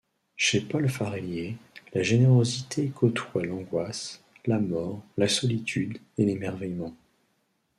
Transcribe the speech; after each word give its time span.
Chez 0.35 0.61
Paul 0.61 0.89
Farellier, 0.89 1.57
la 1.93 2.01
générosité 2.01 2.89
côtoie 2.89 3.45
l’angoisse, 3.45 4.23
la 4.47 4.57
mort, 4.57 5.03
la 5.15 5.27
solitude 5.27 5.99
et 6.17 6.25
l’émerveillement. 6.25 6.95